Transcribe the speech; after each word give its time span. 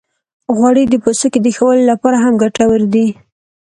غوړې 0.55 0.83
د 0.89 0.93
پوستکي 1.03 1.39
د 1.43 1.47
ښه 1.55 1.63
والي 1.67 1.83
لپاره 1.91 2.17
هم 2.25 2.33
ګټورې 2.43 2.87
دي. 2.93 3.07